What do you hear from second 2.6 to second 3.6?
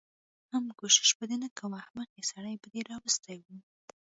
به دې راوستی و.